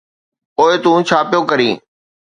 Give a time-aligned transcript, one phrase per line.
[0.55, 1.75] پوءِ تون ڇا پيو ڪرين؟